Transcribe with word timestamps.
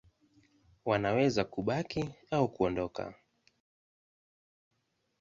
Wanaweza 0.85 1.43
kubaki 1.43 2.09
au 2.31 2.49
kuondoka. 2.53 3.15